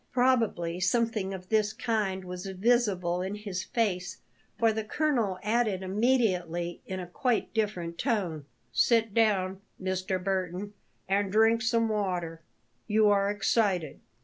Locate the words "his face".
3.35-4.17